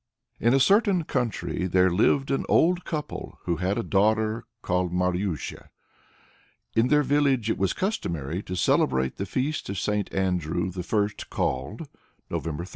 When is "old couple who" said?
2.49-3.57